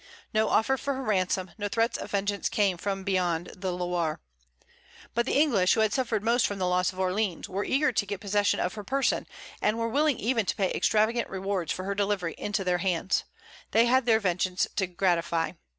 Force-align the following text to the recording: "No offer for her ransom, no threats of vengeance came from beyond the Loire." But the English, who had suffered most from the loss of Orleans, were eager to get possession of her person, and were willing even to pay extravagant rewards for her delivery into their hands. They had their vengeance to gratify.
"No 0.33 0.49
offer 0.49 0.77
for 0.77 0.95
her 0.95 1.03
ransom, 1.03 1.51
no 1.59 1.67
threats 1.67 1.95
of 1.95 2.09
vengeance 2.09 2.49
came 2.49 2.77
from 2.79 3.03
beyond 3.03 3.51
the 3.55 3.71
Loire." 3.71 4.19
But 5.13 5.27
the 5.27 5.39
English, 5.39 5.75
who 5.75 5.81
had 5.81 5.93
suffered 5.93 6.23
most 6.23 6.47
from 6.47 6.57
the 6.57 6.67
loss 6.67 6.91
of 6.91 6.97
Orleans, 6.99 7.47
were 7.47 7.63
eager 7.63 7.91
to 7.91 8.05
get 8.07 8.19
possession 8.19 8.59
of 8.59 8.73
her 8.73 8.83
person, 8.83 9.27
and 9.61 9.77
were 9.77 9.87
willing 9.87 10.17
even 10.17 10.47
to 10.47 10.55
pay 10.55 10.71
extravagant 10.73 11.29
rewards 11.29 11.71
for 11.71 11.83
her 11.85 11.93
delivery 11.93 12.33
into 12.39 12.63
their 12.63 12.79
hands. 12.79 13.25
They 13.73 13.85
had 13.85 14.07
their 14.07 14.19
vengeance 14.19 14.65
to 14.77 14.87
gratify. 14.87 15.51